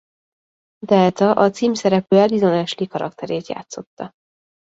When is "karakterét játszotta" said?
2.87-4.11